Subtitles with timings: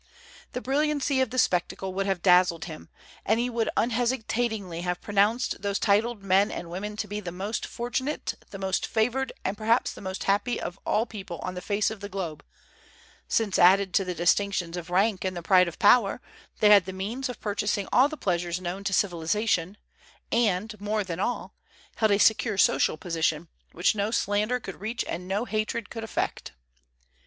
[0.53, 2.89] The brilliancy of the spectacle would have dazzled him,
[3.23, 7.67] and he would unhesitatingly have pronounced those titled men and women to be the most
[7.67, 11.91] fortunate, the most favored, and perhaps the most happy of all people on the face
[11.91, 12.43] of the globe,
[13.27, 16.19] since, added to the distinctions of rank and the pride of power,
[16.61, 19.77] they had the means of purchasing all the pleasures known to civilization,
[20.31, 21.53] and more than all
[21.97, 26.53] held a secure social position, which no slander could reach and no hatred could affect.